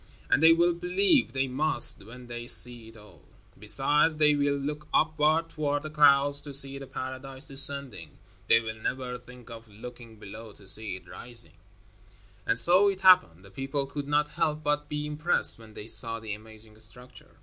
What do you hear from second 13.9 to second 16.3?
not help but be impressed when they saw